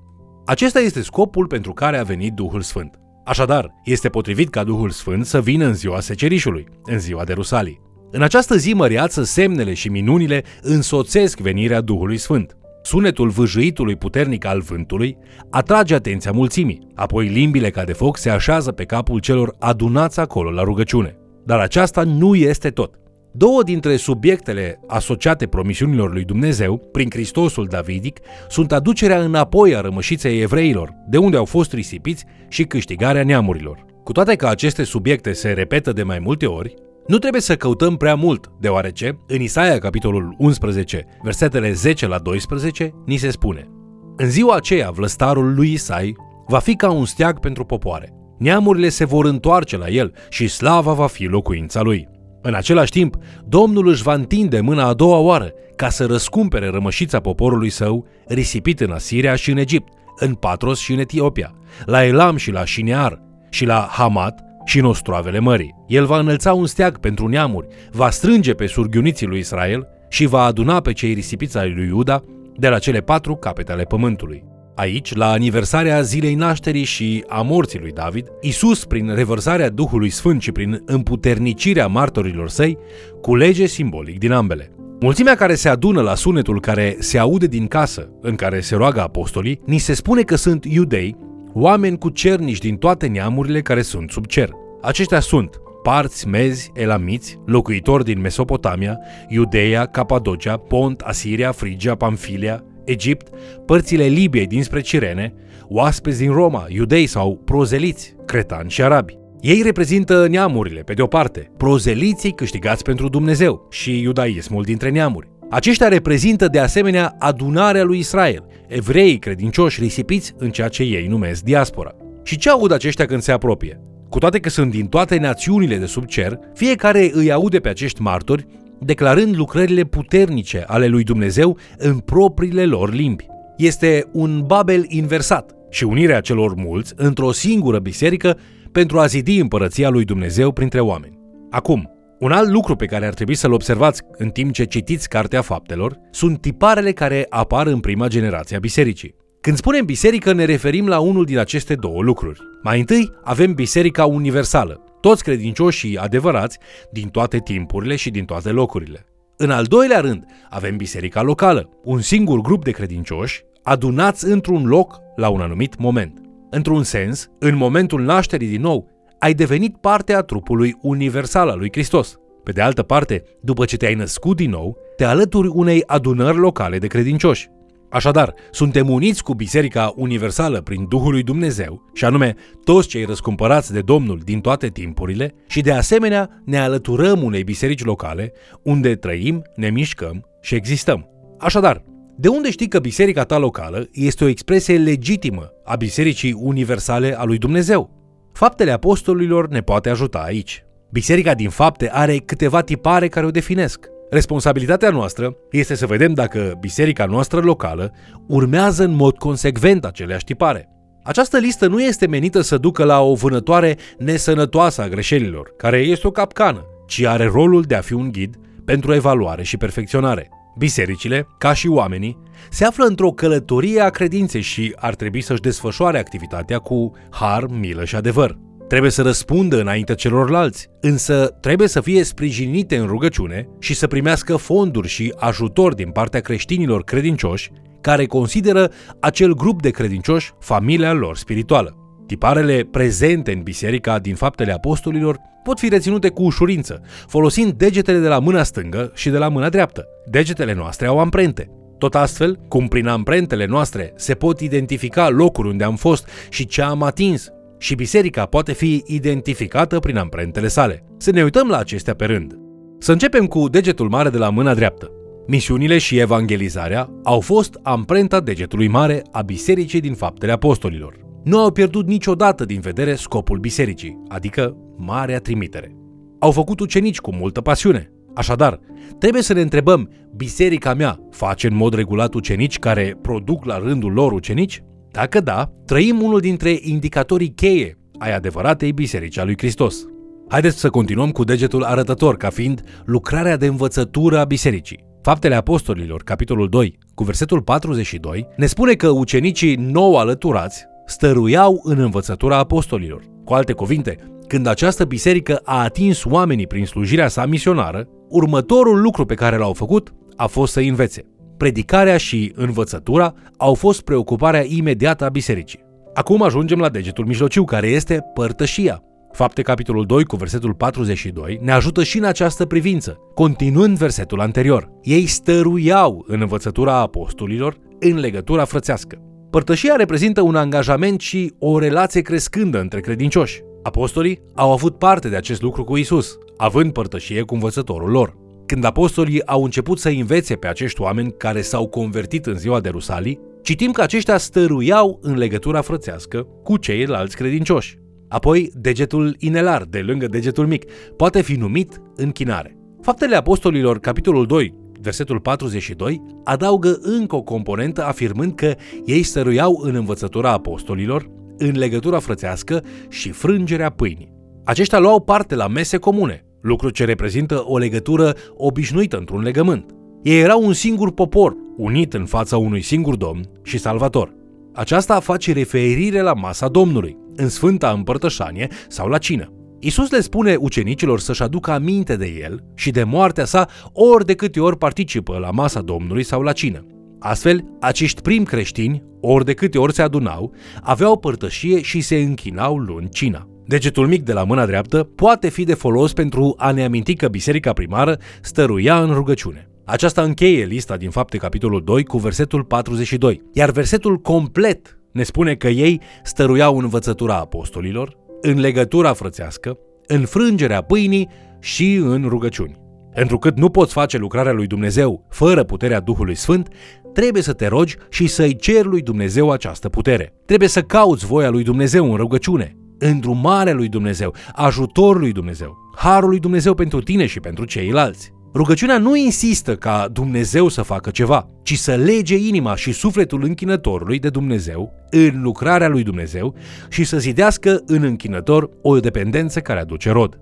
Acesta 0.46 0.81
este 0.81 1.02
scopul 1.02 1.46
pentru 1.46 1.73
care 1.73 1.99
a 1.99 2.02
venit 2.02 2.32
Duhul 2.32 2.61
Sfânt. 2.61 2.99
Așadar, 3.25 3.75
este 3.84 4.08
potrivit 4.08 4.50
ca 4.50 4.64
Duhul 4.64 4.90
Sfânt 4.90 5.26
să 5.26 5.40
vină 5.40 5.67
în 5.67 5.75
ziua 5.75 6.00
secerișului, 6.00 6.67
în 6.82 6.99
ziua 6.99 7.25
de 7.25 7.32
Rusalii. 7.32 7.81
În 8.11 8.23
această 8.23 8.56
zi 8.56 8.75
măreață, 8.75 9.23
semnele 9.23 9.75
și 9.75 9.88
minunile 9.88 10.43
însoțesc 10.62 11.38
venirea 11.38 11.81
Duhului 11.81 12.17
Sfânt. 12.17 12.56
Sunetul 12.82 13.28
vâjâitului 13.28 13.96
puternic 13.96 14.44
al 14.44 14.61
vântului 14.61 15.17
atrage 15.50 15.94
atenția 15.94 16.32
mulțimii, 16.32 16.87
apoi 16.94 17.26
limbile 17.26 17.70
ca 17.70 17.84
de 17.84 17.93
foc 17.93 18.17
se 18.17 18.31
așează 18.31 18.73
pe 18.73 18.84
capul 18.84 19.20
celor 19.20 19.55
adunați 19.58 20.20
acolo 20.20 20.50
la 20.50 20.62
rugăciune. 20.62 21.19
Dar 21.49 21.59
aceasta 21.59 22.03
nu 22.03 22.35
este 22.35 22.71
tot. 22.71 22.95
Două 23.33 23.62
dintre 23.62 23.97
subiectele 23.97 24.81
asociate 24.87 25.47
promisiunilor 25.47 26.12
lui 26.12 26.25
Dumnezeu, 26.25 26.77
prin 26.93 27.09
Hristosul 27.11 27.67
Davidic, 27.67 28.19
sunt 28.49 28.73
aducerea 28.73 29.21
înapoi 29.21 29.77
a 29.77 29.81
rămășiței 29.81 30.41
evreilor, 30.41 30.95
de 31.09 31.19
unde 31.19 31.37
au 31.37 31.45
fost 31.45 31.73
risipiți, 31.73 32.25
și 32.49 32.65
câștigarea 32.65 33.25
neamurilor. 33.25 33.85
Cu 34.05 34.12
toate 34.12 34.37
că 34.37 34.47
aceste 34.47 34.83
subiecte 34.83 35.33
se 35.33 35.53
repetă 35.53 35.93
de 35.93 36.03
mai 36.03 36.19
multe 36.19 36.47
ori, 36.47 36.75
Nu 37.06 37.19
trebuie 37.19 37.41
să 37.41 37.56
căutăm 37.56 37.97
prea 37.97 38.15
mult, 38.15 38.50
deoarece 38.61 39.19
în 39.27 39.41
Isaia 39.41 39.79
capitolul 39.79 40.35
11, 40.39 41.06
versetele 41.23 41.73
10 41.73 42.06
la 42.06 42.19
12, 42.19 42.95
ni 43.06 43.17
se 43.17 43.31
spune 43.31 43.69
În 44.17 44.31
ziua 44.31 44.56
aceea, 44.56 44.91
vlăstarul 44.91 45.55
lui 45.55 45.73
Isai 45.73 46.17
va 46.47 46.59
fi 46.59 46.75
ca 46.75 46.91
un 46.91 47.05
steag 47.05 47.41
pentru 47.41 47.65
popoare. 47.65 48.18
Neamurile 48.38 48.88
se 48.88 49.05
vor 49.05 49.25
întoarce 49.25 49.76
la 49.76 49.88
el 49.88 50.12
și 50.29 50.49
slava 50.49 50.93
va 50.93 51.06
fi 51.06 51.25
locuința 51.25 51.82
lui. 51.82 52.08
În 52.43 52.55
același 52.55 52.90
timp, 52.90 53.17
Domnul 53.49 53.88
își 53.88 54.02
va 54.02 54.14
întinde 54.14 54.61
mâna 54.61 54.85
a 54.85 54.94
doua 54.94 55.19
oară 55.19 55.52
ca 55.76 55.88
să 55.88 56.06
răscumpere 56.06 56.69
rămășița 56.69 57.20
poporului 57.20 57.70
său 57.70 58.06
risipit 58.26 58.81
în 58.81 58.90
Asiria 58.90 59.35
și 59.35 59.50
în 59.50 59.56
Egipt, 59.56 59.93
în 60.17 60.35
Patros 60.35 60.79
și 60.79 60.93
în 60.93 60.99
Etiopia, 60.99 61.55
la 61.85 62.05
Elam 62.05 62.37
și 62.37 62.50
la 62.50 62.64
Shinear 62.64 63.23
și 63.50 63.64
la 63.64 63.88
Hamat 63.90 64.40
și 64.64 64.79
în 64.79 64.85
ostroavele 64.85 65.38
mării. 65.38 65.75
El 65.87 66.06
va 66.06 66.19
înălța 66.19 66.52
un 66.52 66.67
steag 66.67 66.99
pentru 66.99 67.26
neamuri, 67.26 67.67
va 67.90 68.11
strânge 68.11 68.52
pe 68.52 68.67
surghiuniții 68.67 69.26
lui 69.26 69.38
Israel 69.38 69.87
și 70.08 70.26
va 70.26 70.43
aduna 70.43 70.81
pe 70.81 70.93
cei 70.93 71.12
risipiți 71.12 71.58
ai 71.58 71.70
lui 71.70 71.87
Iuda 71.87 72.25
de 72.56 72.69
la 72.69 72.79
cele 72.79 73.00
patru 73.00 73.35
capete 73.35 73.73
ale 73.73 73.82
pământului. 73.82 74.44
Aici, 74.78 75.14
la 75.14 75.30
aniversarea 75.30 76.00
zilei 76.00 76.34
nașterii 76.34 76.84
și 76.84 77.25
a 77.28 77.42
morții 77.42 77.78
lui 77.78 77.92
David, 77.92 78.26
Isus, 78.40 78.84
prin 78.84 79.14
revărsarea 79.14 79.69
Duhului 79.69 80.10
Sfânt 80.10 80.42
și 80.42 80.52
prin 80.52 80.82
împuternicirea 80.86 81.86
martorilor 81.86 82.48
săi, 82.48 82.78
culege 83.20 83.66
simbolic 83.66 84.19
din 84.19 84.32
ambele. 84.32 84.70
Mulțimea 85.00 85.34
care 85.34 85.54
se 85.54 85.69
adună 85.69 86.00
la 86.00 86.14
sunetul 86.14 86.60
care 86.60 86.96
se 86.98 87.19
aude 87.19 87.46
din 87.46 87.66
casă 87.66 88.08
în 88.20 88.34
care 88.34 88.60
se 88.60 88.75
roagă 88.75 89.00
apostolii, 89.00 89.60
ni 89.66 89.78
se 89.78 89.94
spune 89.94 90.22
că 90.22 90.34
sunt 90.36 90.64
iudei, 90.64 91.16
oameni 91.52 91.98
cu 91.98 92.08
cernici 92.08 92.58
din 92.58 92.76
toate 92.76 93.06
neamurile 93.06 93.60
care 93.60 93.82
sunt 93.82 94.10
sub 94.10 94.26
cer. 94.26 94.50
Aceștia 94.82 95.20
sunt 95.20 95.60
parți, 95.82 96.28
mezi, 96.28 96.70
elamiți, 96.75 97.38
locuitori 97.46 98.04
din 98.04 98.20
Mesopotamia, 98.20 98.98
Iudeea, 99.28 99.86
Capadocia, 99.86 100.56
Pont, 100.56 101.00
Asiria, 101.00 101.52
Frigia, 101.52 101.94
Pamfilia, 101.94 102.64
Egipt, 102.88 103.29
părțile 103.67 104.05
Libiei 104.05 104.46
dinspre 104.46 104.81
Cirene, 104.81 105.35
oaspeți 105.69 106.19
din 106.19 106.32
Roma, 106.32 106.67
iudei 106.69 107.06
sau 107.06 107.40
prozeliți, 107.44 108.14
cretani 108.26 108.70
și 108.70 108.82
arabi. 108.82 109.19
Ei 109.40 109.62
reprezintă 109.62 110.26
neamurile, 110.29 110.81
pe 110.81 110.93
de 110.93 111.02
o 111.02 111.06
parte, 111.06 111.50
prozeliții 111.56 112.32
câștigați 112.32 112.82
pentru 112.82 113.08
Dumnezeu 113.08 113.67
și 113.70 114.00
iudaismul 114.00 114.62
dintre 114.62 114.90
neamuri. 114.90 115.29
Aceștia 115.50 115.88
reprezintă 115.88 116.49
de 116.49 116.58
asemenea 116.58 117.17
adunarea 117.19 117.85
lui 117.85 117.99
Israel, 117.99 118.46
evreii 118.67 119.19
credincioși 119.19 119.81
risipiți 119.81 120.35
în 120.38 120.50
ceea 120.50 120.69
ce 120.69 120.82
ei 120.82 121.06
numesc 121.06 121.43
diaspora. 121.43 121.94
Și 122.23 122.37
ce 122.37 122.50
aud 122.50 122.73
aceștia 122.73 123.06
când 123.06 123.23
se 123.23 123.32
apropie? 123.32 123.81
Cu 124.08 124.19
toate 124.19 124.40
că 124.40 124.49
sunt 124.49 124.70
din 124.70 124.87
toate 124.87 125.19
națiunile 125.19 125.76
de 125.76 125.87
sub 125.87 126.06
cer, 126.06 126.38
fiecare 126.55 127.11
îi 127.12 127.32
aude 127.32 127.58
pe 127.58 127.69
acești 127.69 128.02
martori 128.02 128.46
declarând 128.80 129.36
lucrările 129.36 129.84
puternice 129.84 130.64
ale 130.66 130.86
lui 130.86 131.02
Dumnezeu 131.02 131.58
în 131.78 131.98
propriile 131.98 132.64
lor 132.64 132.92
limbi. 132.92 133.26
Este 133.56 134.04
un 134.12 134.42
Babel 134.46 134.84
inversat 134.88 135.52
și 135.70 135.84
unirea 135.84 136.20
celor 136.20 136.54
mulți 136.54 136.92
într-o 136.96 137.32
singură 137.32 137.78
biserică 137.78 138.38
pentru 138.72 138.98
a 138.98 139.06
zidi 139.06 139.38
împărăția 139.38 139.88
lui 139.88 140.04
Dumnezeu 140.04 140.52
printre 140.52 140.80
oameni. 140.80 141.19
Acum, 141.50 141.90
un 142.19 142.32
alt 142.32 142.50
lucru 142.50 142.76
pe 142.76 142.86
care 142.86 143.06
ar 143.06 143.14
trebui 143.14 143.34
să-l 143.34 143.52
observați 143.52 144.02
în 144.16 144.28
timp 144.28 144.52
ce 144.52 144.64
citiți 144.64 145.08
Cartea 145.08 145.42
Faptelor 145.42 145.98
sunt 146.10 146.40
tiparele 146.40 146.92
care 146.92 147.26
apar 147.28 147.66
în 147.66 147.80
prima 147.80 148.08
generație 148.08 148.56
a 148.56 148.60
bisericii. 148.60 149.14
Când 149.49 149.61
spunem 149.61 149.85
biserică, 149.85 150.33
ne 150.33 150.45
referim 150.45 150.87
la 150.87 150.99
unul 150.99 151.25
din 151.25 151.39
aceste 151.39 151.75
două 151.75 152.03
lucruri. 152.03 152.41
Mai 152.62 152.79
întâi, 152.79 153.12
avem 153.23 153.55
biserica 153.55 154.06
universală, 154.06 154.85
toți 155.00 155.23
credincioșii 155.23 155.97
adevărați 155.97 156.59
din 156.93 157.09
toate 157.09 157.39
timpurile 157.39 157.97
și 157.97 158.11
din 158.11 158.25
toate 158.25 158.50
locurile. 158.50 159.06
În 159.37 159.50
al 159.50 159.65
doilea 159.65 160.00
rând, 160.00 160.25
avem 160.50 160.77
biserica 160.77 161.23
locală, 161.23 161.69
un 161.85 162.00
singur 162.00 162.41
grup 162.41 162.65
de 162.65 162.71
credincioși 162.71 163.43
adunați 163.62 164.25
într-un 164.25 164.67
loc 164.67 165.00
la 165.17 165.29
un 165.29 165.41
anumit 165.41 165.79
moment. 165.79 166.21
Într-un 166.50 166.83
sens, 166.83 167.29
în 167.39 167.56
momentul 167.56 168.03
nașterii 168.03 168.49
din 168.49 168.61
nou, 168.61 168.89
ai 169.19 169.35
devenit 169.35 169.77
parte 169.77 170.15
a 170.15 170.21
trupului 170.21 170.77
universal 170.81 171.49
al 171.49 171.59
lui 171.59 171.69
Hristos. 171.73 172.17
Pe 172.45 172.53
de 172.53 172.61
altă 172.61 172.83
parte, 172.83 173.23
după 173.41 173.65
ce 173.65 173.77
te-ai 173.77 173.95
născut 173.95 174.37
din 174.37 174.50
nou, 174.50 174.77
te 174.97 175.05
alături 175.05 175.49
unei 175.49 175.83
adunări 175.87 176.37
locale 176.37 176.79
de 176.79 176.87
credincioși. 176.87 177.49
Așadar, 177.90 178.35
suntem 178.50 178.90
uniți 178.90 179.23
cu 179.23 179.35
Biserica 179.35 179.93
Universală 179.96 180.61
prin 180.61 180.87
Duhul 180.88 181.12
lui 181.12 181.23
Dumnezeu, 181.23 181.90
și 181.94 182.05
anume 182.05 182.35
toți 182.64 182.88
cei 182.88 183.05
răscumpărați 183.05 183.73
de 183.73 183.81
Domnul 183.81 184.20
din 184.25 184.40
toate 184.40 184.69
timpurile, 184.69 185.35
și 185.46 185.61
de 185.61 185.73
asemenea 185.73 186.43
ne 186.44 186.58
alăturăm 186.58 187.23
unei 187.23 187.44
biserici 187.44 187.85
locale, 187.85 188.32
unde 188.62 188.94
trăim, 188.94 189.43
ne 189.56 189.70
mișcăm 189.70 190.26
și 190.40 190.55
existăm. 190.55 191.08
Așadar, 191.38 191.85
de 192.17 192.29
unde 192.29 192.50
știi 192.50 192.69
că 192.69 192.79
biserica 192.79 193.25
ta 193.25 193.38
locală 193.38 193.88
este 193.93 194.25
o 194.25 194.29
expresie 194.29 194.79
legitimă 194.79 195.52
a 195.64 195.76
Bisericii 195.76 196.32
Universale 196.32 197.19
a 197.19 197.25
lui 197.25 197.38
Dumnezeu? 197.38 197.90
Faptele 198.32 198.70
apostolilor 198.70 199.49
ne 199.49 199.61
poate 199.61 199.88
ajuta 199.88 200.19
aici. 200.19 200.64
Biserica 200.90 201.35
din 201.35 201.49
fapte 201.49 201.90
are 201.93 202.17
câteva 202.17 202.61
tipare 202.61 203.08
care 203.08 203.26
o 203.26 203.31
definesc. 203.31 203.88
Responsabilitatea 204.10 204.90
noastră 204.90 205.37
este 205.50 205.75
să 205.75 205.87
vedem 205.87 206.14
dacă 206.14 206.56
biserica 206.60 207.05
noastră 207.05 207.40
locală 207.40 207.93
urmează 208.26 208.84
în 208.84 208.94
mod 208.94 209.19
consecvent 209.19 209.84
aceleași 209.84 210.25
tipare. 210.25 210.69
Această 211.02 211.38
listă 211.38 211.66
nu 211.66 211.82
este 211.82 212.06
menită 212.06 212.40
să 212.40 212.58
ducă 212.58 212.84
la 212.84 213.00
o 213.00 213.14
vânătoare 213.14 213.76
nesănătoasă 213.99 214.82
a 214.82 214.88
greșelilor, 214.88 215.52
care 215.56 215.78
este 215.78 216.06
o 216.06 216.10
capcană, 216.10 216.64
ci 216.87 217.02
are 217.02 217.25
rolul 217.25 217.62
de 217.62 217.75
a 217.75 217.81
fi 217.81 217.93
un 217.93 218.12
ghid 218.12 218.34
pentru 218.64 218.94
evaluare 218.94 219.43
și 219.43 219.56
perfecționare. 219.56 220.28
Bisericile, 220.58 221.26
ca 221.38 221.52
și 221.52 221.69
oamenii, 221.69 222.19
se 222.50 222.64
află 222.64 222.84
într-o 222.84 223.11
călătorie 223.11 223.81
a 223.81 223.90
credinței 223.90 224.40
și 224.40 224.75
ar 224.76 224.94
trebui 224.94 225.20
să-și 225.20 225.40
desfășoare 225.40 225.99
activitatea 225.99 226.58
cu 226.58 226.93
har, 227.11 227.46
milă 227.46 227.84
și 227.84 227.96
adevăr. 227.96 228.38
Trebuie 228.69 228.91
să 228.91 229.03
răspundă 229.03 229.61
înainte 229.61 229.94
celorlalți, 229.94 230.69
însă 230.81 231.37
trebuie 231.41 231.69
să 231.69 231.81
fie 231.81 232.03
sprijinite 232.03 232.76
în 232.76 232.87
rugăciune 232.87 233.49
și 233.59 233.75
să 233.75 233.87
primească 233.87 234.37
fonduri 234.37 234.88
și 234.88 235.15
ajutor 235.17 235.75
din 235.75 235.91
partea 235.91 236.20
creștinilor 236.20 236.85
credincioși 236.85 237.50
care 237.81 238.06
consideră 238.06 238.70
acel 239.00 239.35
grup 239.35 239.62
de 239.62 239.70
credincioși 239.70 240.32
familia 240.41 240.93
lor 240.93 241.17
spirituală. 241.17 241.76
Tiparele 242.06 242.69
prezente 242.70 243.32
în 243.32 243.43
biserica 243.43 243.99
din 243.99 244.15
faptele 244.15 244.53
apostolilor 244.53 245.19
pot 245.43 245.59
fi 245.59 245.69
reținute 245.69 246.09
cu 246.09 246.23
ușurință, 246.23 246.81
folosind 247.06 247.53
degetele 247.53 247.99
de 247.99 248.09
la 248.09 248.19
mâna 248.19 248.43
stângă 248.43 248.91
și 248.94 249.11
de 249.11 249.19
la 249.19 249.29
mâna 249.29 249.49
dreaptă. 249.49 249.85
Degetele 250.06 250.55
noastre 250.55 250.87
au 250.87 250.99
amprente. 250.99 251.50
Tot 251.78 251.95
astfel, 251.95 252.38
cum 252.49 252.69
prin 252.69 252.87
amprentele 252.87 253.47
noastre 253.47 253.92
se 253.97 254.14
pot 254.14 254.40
identifica 254.40 255.09
locuri 255.09 255.49
unde 255.49 255.64
am 255.64 255.76
fost 255.76 256.09
și 256.28 256.47
ce 256.47 256.62
am 256.62 256.83
atins, 256.83 257.33
și 257.59 257.75
biserica 257.75 258.27
poate 258.27 258.53
fi 258.53 258.83
identificată 258.87 259.79
prin 259.79 259.97
amprentele 259.97 260.49
sale. 260.49 260.85
Să 260.97 261.11
ne 261.11 261.23
uităm 261.23 261.49
la 261.49 261.57
acestea 261.57 261.95
pe 261.95 262.05
rând. 262.05 262.38
Să 262.79 262.93
începem 262.93 263.27
cu 263.27 263.49
degetul 263.49 263.88
mare 263.88 264.09
de 264.09 264.19
la 264.19 264.31
mâna 264.31 264.55
dreaptă. 264.55 264.91
Misiunile 265.27 265.79
și 265.79 265.99
evangelizarea 265.99 266.91
au 267.05 267.21
fost 267.21 267.59
amprenta 267.62 268.21
degetului 268.21 268.69
mare 268.69 269.03
a 269.12 269.23
bisericii 269.23 269.81
din 269.81 269.95
faptele 269.95 270.33
apostolilor. 270.33 271.07
Nu 271.25 271.38
au 271.38 271.50
pierdut 271.50 271.87
niciodată 271.87 272.45
din 272.45 272.61
vedere 272.61 272.95
scopul 272.95 273.38
bisericii, 273.38 274.03
adică 274.09 274.57
marea 274.77 275.19
trimitere. 275.19 275.77
Au 276.19 276.31
făcut 276.31 276.61
ucenici 276.61 277.00
cu 277.00 277.15
multă 277.15 277.41
pasiune. 277.41 277.93
Așadar, 278.15 278.61
trebuie 278.99 279.23
să 279.23 279.33
ne 279.33 279.41
întrebăm, 279.41 279.91
biserica 280.17 280.75
mea 280.75 280.99
face 281.11 281.47
în 281.47 281.55
mod 281.55 281.75
regulat 281.75 282.15
ucenici 282.15 282.59
care 282.59 282.99
produc 283.03 283.45
la 283.45 283.59
rândul 283.59 283.93
lor 283.93 284.12
ucenici? 284.12 284.62
Dacă 284.90 285.21
da, 285.21 285.50
trăim 285.66 286.02
unul 286.02 286.21
dintre 286.21 286.59
indicatorii 286.61 287.33
cheie 287.35 287.78
ai 287.99 288.14
adevăratei 288.14 288.73
biserici 288.73 289.18
a 289.18 289.25
lui 289.25 289.37
Hristos. 289.38 289.87
Haideți 290.28 290.59
să 290.59 290.71
continuăm 290.71 291.11
cu 291.11 291.25
degetul 291.25 291.62
arătător 291.62 292.16
ca 292.16 292.30
fiind 292.30 292.62
lucrarea 292.85 293.37
de 293.37 293.47
învățătură 293.47 294.18
a 294.18 294.25
bisericii. 294.25 294.85
Faptele 295.02 295.35
Apostolilor, 295.35 296.02
capitolul 296.02 296.49
2, 296.49 296.78
cu 296.95 297.04
versetul 297.04 297.42
42, 297.42 298.26
ne 298.37 298.47
spune 298.47 298.73
că 298.73 298.88
ucenicii 298.88 299.54
nou 299.54 299.97
alăturați 299.97 300.66
stăruiau 300.87 301.61
în 301.62 301.78
învățătura 301.78 302.37
apostolilor. 302.37 303.02
Cu 303.25 303.33
alte 303.33 303.52
cuvinte, 303.52 303.99
când 304.26 304.47
această 304.47 304.85
biserică 304.85 305.40
a 305.45 305.62
atins 305.62 306.04
oamenii 306.04 306.47
prin 306.47 306.66
slujirea 306.66 307.09
sa 307.09 307.26
misionară, 307.26 307.88
următorul 308.09 308.80
lucru 308.80 309.04
pe 309.04 309.14
care 309.14 309.37
l-au 309.37 309.52
făcut 309.52 309.95
a 310.16 310.26
fost 310.26 310.52
să 310.52 310.61
învețe 310.61 311.04
predicarea 311.38 311.97
și 311.97 312.33
învățătura 312.35 313.14
au 313.37 313.54
fost 313.54 313.80
preocuparea 313.80 314.45
imediată 314.47 315.04
a 315.04 315.09
bisericii. 315.09 315.64
Acum 315.95 316.23
ajungem 316.23 316.59
la 316.59 316.68
degetul 316.68 317.07
mijlociu, 317.07 317.45
care 317.45 317.66
este 317.66 318.00
părtășia. 318.14 318.83
Fapte 319.12 319.42
capitolul 319.42 319.87
2 319.87 320.04
cu 320.04 320.16
versetul 320.16 320.54
42 320.54 321.38
ne 321.42 321.52
ajută 321.52 321.83
și 321.83 321.99
în 321.99 322.04
această 322.04 322.47
privință, 322.47 322.97
continuând 323.14 323.76
versetul 323.76 324.21
anterior. 324.21 324.71
Ei 324.83 325.07
stăruiau 325.07 326.04
în 326.07 326.21
învățătura 326.21 326.75
apostolilor 326.75 327.57
în 327.80 327.99
legătura 327.99 328.45
frățească. 328.45 328.99
Părtășia 329.30 329.76
reprezintă 329.76 330.21
un 330.21 330.35
angajament 330.37 331.00
și 331.00 331.33
o 331.38 331.59
relație 331.59 332.00
crescândă 332.00 332.61
între 332.61 332.80
credincioși. 332.80 333.42
Apostolii 333.62 334.21
au 334.35 334.52
avut 334.52 334.78
parte 334.78 335.09
de 335.09 335.16
acest 335.16 335.42
lucru 335.42 335.64
cu 335.64 335.76
Isus, 335.76 336.18
având 336.37 336.73
părtășie 336.73 337.23
cu 337.23 337.35
învățătorul 337.35 337.90
lor. 337.90 338.16
Când 338.49 338.64
apostolii 338.64 339.26
au 339.26 339.45
început 339.45 339.78
să 339.78 339.88
învețe 339.88 340.35
pe 340.35 340.47
acești 340.47 340.81
oameni 340.81 341.14
care 341.17 341.40
s-au 341.40 341.69
convertit 341.69 342.26
în 342.26 342.37
ziua 342.38 342.61
de 342.61 342.69
Rusalii, 342.69 343.21
citim 343.43 343.71
că 343.71 343.83
aceștia 343.83 344.19
stăruiau 344.19 344.99
în 345.02 345.17
legătura 345.17 345.61
frățească 345.61 346.26
cu 346.43 346.57
ceilalți 346.57 347.17
credincioși. 347.17 347.78
Apoi, 348.09 348.50
degetul 348.55 349.17
inelar, 349.19 349.62
de 349.62 349.78
lângă 349.78 350.07
degetul 350.07 350.47
mic, 350.47 350.64
poate 350.97 351.23
fi 351.23 351.35
numit 351.35 351.81
închinare. 351.97 352.57
Faptele 352.83 353.17
Apostolilor, 353.17 353.78
capitolul 353.78 354.26
2, 354.26 354.55
versetul 354.81 355.21
42, 355.21 356.02
adaugă 356.25 356.78
încă 356.83 357.17
o 357.17 357.23
componentă 357.23 357.85
afirmând 357.85 358.35
că 358.35 358.55
ei 358.85 359.02
stăruiau 359.02 359.61
în 359.62 359.75
învățătura 359.75 360.33
apostolilor, 360.33 361.11
în 361.37 361.59
legătura 361.59 361.99
frățească 361.99 362.64
și 362.88 363.11
frângerea 363.11 363.71
pâinii. 363.71 364.12
Aceștia 364.45 364.78
luau 364.78 365.00
parte 365.00 365.35
la 365.35 365.49
mese 365.49 365.76
comune, 365.76 366.27
lucru 366.49 366.71
ce 366.71 366.85
reprezintă 366.85 367.43
o 367.47 367.59
legătură 367.59 368.14
obișnuită 368.37 368.97
într-un 368.97 369.23
legământ. 369.23 369.71
Ei 370.02 370.21
erau 370.21 370.47
un 370.47 370.52
singur 370.52 370.93
popor, 370.93 371.37
unit 371.57 371.95
în 371.95 372.05
fața 372.05 372.37
unui 372.37 372.62
singur 372.62 372.97
domn 372.97 373.31
și 373.43 373.59
salvator. 373.59 374.14
Aceasta 374.55 375.00
face 375.00 375.33
referire 375.33 376.00
la 376.00 376.12
masa 376.12 376.49
Domnului, 376.49 376.97
în 377.14 377.28
Sfânta 377.28 377.71
Împărtășanie 377.71 378.49
sau 378.69 378.88
la 378.88 378.99
cină. 378.99 379.33
Isus 379.61 379.90
le 379.90 380.00
spune 380.00 380.37
ucenicilor 380.40 381.00
să-și 381.00 381.23
aducă 381.23 381.50
aminte 381.50 381.97
de 381.97 382.19
el 382.23 382.45
și 382.55 382.71
de 382.71 382.83
moartea 382.83 383.25
sa 383.25 383.49
ori 383.73 384.05
de 384.05 384.14
câte 384.14 384.40
ori 384.40 384.59
participă 384.59 385.19
la 385.19 385.31
masa 385.31 385.61
Domnului 385.61 386.02
sau 386.02 386.23
la 386.23 386.33
cină. 386.33 386.67
Astfel, 386.99 387.45
acești 387.61 388.02
prim 388.02 388.25
creștini, 388.25 388.83
ori 389.00 389.25
de 389.25 389.35
câte 389.35 389.59
ori 389.59 389.75
se 389.75 389.83
adunau, 389.83 390.35
aveau 390.62 390.99
părtășie 390.99 391.62
și 391.62 391.81
se 391.81 391.97
închinau 391.97 392.57
luând 392.57 392.88
cina. 392.88 393.28
Degetul 393.49 393.87
mic 393.87 394.05
de 394.05 394.12
la 394.12 394.25
mâna 394.25 394.47
dreaptă 394.47 394.83
poate 394.83 395.28
fi 395.28 395.45
de 395.45 395.55
folos 395.55 395.93
pentru 395.93 396.35
a 396.37 396.50
ne 396.50 396.64
aminti 396.64 396.95
că 396.95 397.09
biserica 397.09 397.52
primară 397.52 397.99
stăruia 398.21 398.83
în 398.83 398.93
rugăciune. 398.93 399.50
Aceasta 399.64 400.02
încheie 400.02 400.45
lista 400.45 400.76
din 400.76 400.90
fapte 400.90 401.17
capitolul 401.17 401.64
2 401.64 401.85
cu 401.85 401.99
versetul 401.99 402.45
42, 402.45 403.23
iar 403.33 403.50
versetul 403.50 403.97
complet 403.97 404.78
ne 404.93 405.02
spune 405.02 405.35
că 405.35 405.49
ei 405.49 405.81
stăruiau 406.02 406.57
în 406.57 406.62
învățătura 406.62 407.17
apostolilor, 407.17 407.97
în 408.21 408.40
legătura 408.40 408.93
frățească, 408.93 409.59
în 409.87 410.05
frângerea 410.05 410.62
pâinii 410.62 411.09
și 411.40 411.75
în 411.75 412.05
rugăciuni. 412.09 412.57
Întrucât 412.95 413.38
nu 413.38 413.49
poți 413.49 413.73
face 413.73 413.99
lucrarea 413.99 414.33
lui 414.33 414.47
Dumnezeu 414.47 415.07
fără 415.11 415.45
puterea 415.45 415.81
Duhului 415.81 416.14
Sfânt, 416.14 416.49
trebuie 416.93 417.23
să 417.23 417.33
te 417.33 417.47
rogi 417.47 417.76
și 417.90 418.07
să-i 418.07 418.37
ceri 418.37 418.67
lui 418.67 418.83
Dumnezeu 418.83 419.31
această 419.31 419.69
putere. 419.69 420.14
Trebuie 420.26 420.49
să 420.49 420.62
cauți 420.62 421.07
voia 421.07 421.31
lui 421.31 421.43
Dumnezeu 421.43 421.90
în 421.90 421.97
rugăciune, 421.97 422.57
îndrumarea 422.78 423.54
lui 423.54 423.68
Dumnezeu, 423.68 424.14
ajutorul 424.32 425.00
lui 425.00 425.12
Dumnezeu, 425.12 425.56
harul 425.76 426.08
lui 426.08 426.18
Dumnezeu 426.18 426.54
pentru 426.54 426.80
tine 426.80 427.06
și 427.06 427.20
pentru 427.20 427.44
ceilalți. 427.44 428.12
Rugăciunea 428.35 428.78
nu 428.78 428.97
insistă 428.97 429.56
ca 429.56 429.88
Dumnezeu 429.92 430.49
să 430.49 430.62
facă 430.62 430.90
ceva, 430.90 431.28
ci 431.42 431.58
să 431.58 431.75
lege 431.75 432.16
inima 432.16 432.56
și 432.56 432.73
sufletul 432.73 433.25
închinătorului 433.25 433.99
de 433.99 434.08
Dumnezeu 434.08 434.73
în 434.90 435.23
lucrarea 435.23 435.68
lui 435.68 435.82
Dumnezeu 435.82 436.35
și 436.68 436.85
să 436.85 436.99
zidească 436.99 437.62
în 437.66 437.82
închinător 437.82 438.50
o 438.62 438.80
dependență 438.80 439.40
care 439.40 439.61
aduce 439.61 439.90
rod. 439.90 440.18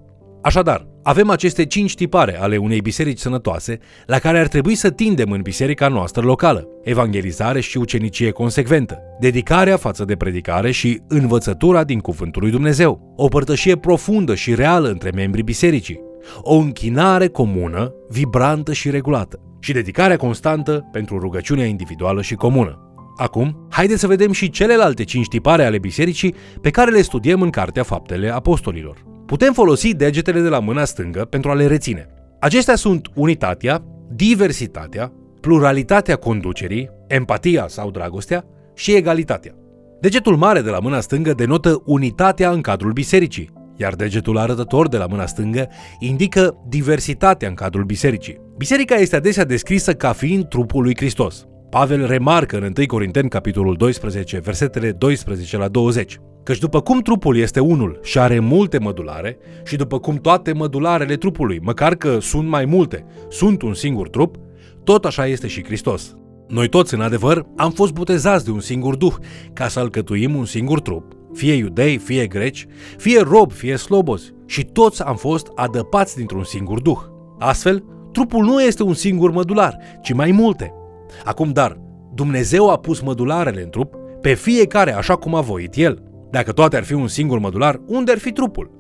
Așadar, 0.47 0.87
avem 1.03 1.31
aceste 1.31 1.65
cinci 1.65 1.95
tipare 1.95 2.41
ale 2.41 2.57
unei 2.57 2.81
biserici 2.81 3.19
sănătoase 3.19 3.79
la 4.07 4.19
care 4.19 4.39
ar 4.39 4.49
trebui 4.49 4.75
să 4.75 4.91
tindem 4.91 5.31
în 5.31 5.43
biserica 5.43 5.89
noastră 5.89 6.23
locală. 6.23 6.69
Evangelizare 6.83 7.61
și 7.61 7.79
ucenicie 7.79 8.31
consecventă, 8.31 8.99
dedicarea 9.21 9.77
față 9.77 10.05
de 10.05 10.17
predicare 10.17 10.71
și 10.71 11.01
învățătura 11.09 11.85
din 11.85 11.99
cuvântul 11.99 12.43
lui 12.43 12.51
Dumnezeu, 12.51 13.15
o 13.17 13.29
părtășie 13.29 13.77
profundă 13.77 14.35
și 14.35 14.55
reală 14.55 14.89
între 14.89 15.11
membrii 15.15 15.43
bisericii, 15.43 16.01
o 16.41 16.55
închinare 16.55 17.29
comună, 17.29 17.93
vibrantă 18.09 18.73
și 18.73 18.91
regulată 18.91 19.41
și 19.61 19.73
dedicarea 19.73 20.17
constantă 20.17 20.89
pentru 20.93 21.19
rugăciunea 21.19 21.65
individuală 21.65 22.23
și 22.23 22.35
comună. 22.35 22.93
Acum, 23.17 23.67
haideți 23.71 24.01
să 24.01 24.07
vedem 24.07 24.33
și 24.33 24.51
celelalte 24.51 25.05
cinci 25.05 25.29
tipare 25.29 25.65
ale 25.65 25.79
bisericii 25.79 26.35
pe 26.61 26.71
care 26.71 26.91
le 26.91 27.03
studiem 27.03 27.43
în 27.43 27.51
Cartea 27.51 27.83
Faptele 27.83 28.35
Apostolilor. 28.35 29.15
Putem 29.27 29.53
folosi 29.53 29.95
degetele 29.95 30.41
de 30.41 30.49
la 30.49 30.59
mâna 30.59 30.85
stângă 30.85 31.25
pentru 31.25 31.51
a 31.51 31.55
le 31.55 31.67
reține. 31.67 32.09
Acestea 32.41 32.75
sunt 32.75 33.11
unitatea, 33.15 33.85
diversitatea, 34.09 35.13
pluralitatea 35.41 36.17
conducerii, 36.17 36.91
empatia 37.07 37.65
sau 37.69 37.91
dragostea 37.91 38.45
și 38.75 38.95
egalitatea. 38.95 39.55
Degetul 40.01 40.37
mare 40.37 40.61
de 40.61 40.71
la 40.71 40.79
mâna 40.79 41.01
stângă 41.01 41.33
denotă 41.33 41.83
unitatea 41.85 42.51
în 42.51 42.61
cadrul 42.61 42.93
bisericii, 42.93 43.51
iar 43.77 43.95
degetul 43.95 44.39
arătător 44.39 44.89
de 44.89 44.97
la 44.97 45.07
mâna 45.07 45.27
stângă 45.27 45.69
indică 45.99 46.57
diversitatea 46.69 47.49
în 47.49 47.55
cadrul 47.55 47.85
bisericii. 47.85 48.41
Biserica 48.57 48.95
este 48.95 49.17
adesea 49.17 49.45
descrisă 49.45 49.95
ca 49.95 50.13
fiind 50.13 50.49
trupul 50.49 50.83
lui 50.83 50.97
Hristos. 50.97 51.47
Pavel 51.77 52.07
remarcă 52.07 52.57
în 52.57 52.73
1 52.77 52.87
Corinteni, 52.87 53.29
capitolul 53.29 53.75
12, 53.77 54.39
versetele 54.39 54.93
12 54.93 55.57
la 55.57 55.69
20, 55.69 56.19
căci 56.43 56.59
după 56.59 56.81
cum 56.81 57.01
trupul 57.01 57.37
este 57.37 57.61
unul 57.61 57.99
și 58.03 58.19
are 58.19 58.39
multe 58.39 58.79
mădulare, 58.79 59.39
și 59.65 59.77
după 59.77 59.99
cum 59.99 60.17
toate 60.17 60.53
mădularele 60.53 61.17
trupului, 61.17 61.61
măcar 61.63 61.95
că 61.95 62.19
sunt 62.21 62.49
mai 62.49 62.65
multe, 62.65 63.07
sunt 63.29 63.63
un 63.63 63.75
singur 63.75 64.09
trup, 64.09 64.37
tot 64.85 65.05
așa 65.05 65.27
este 65.27 65.47
și 65.47 65.65
Hristos. 65.65 66.17
Noi 66.49 66.69
toți, 66.69 66.95
în 66.95 67.01
adevăr, 67.01 67.47
am 67.57 67.71
fost 67.71 67.93
botezați 67.93 68.45
de 68.45 68.51
un 68.51 68.61
singur 68.61 68.97
duh, 68.97 69.15
ca 69.53 69.69
să 69.69 69.79
alcătuim 69.79 70.35
un 70.35 70.45
singur 70.45 70.81
trup, 70.81 71.13
fie 71.33 71.53
iudei, 71.53 71.97
fie 71.97 72.27
greci, 72.27 72.67
fie 72.97 73.21
rob, 73.21 73.53
fie 73.53 73.77
slobozi, 73.77 74.33
și 74.47 74.65
toți 74.65 75.03
am 75.03 75.17
fost 75.17 75.51
adăpați 75.55 76.17
dintr-un 76.17 76.45
singur 76.45 76.81
duh. 76.81 76.99
Astfel, 77.39 77.85
trupul 78.13 78.45
nu 78.45 78.63
este 78.63 78.83
un 78.83 78.95
singur 78.95 79.31
mădular, 79.31 79.77
ci 80.03 80.13
mai 80.13 80.31
multe. 80.31 80.76
Acum, 81.25 81.53
dar, 81.53 81.81
Dumnezeu 82.15 82.71
a 82.71 82.77
pus 82.77 83.01
mădularele 83.01 83.63
în 83.63 83.71
trup, 83.71 83.95
pe 84.21 84.35
fiecare 84.35 84.95
așa 84.95 85.17
cum 85.17 85.35
a 85.35 85.41
voit 85.41 85.75
El. 85.75 86.03
Dacă 86.31 86.53
toate 86.53 86.77
ar 86.77 86.85
fi 86.85 86.93
un 86.93 87.09
singur 87.09 87.39
mădular, 87.39 87.81
unde 87.87 88.13
ar 88.13 88.19
fi 88.19 88.33
trupul? 88.33 88.71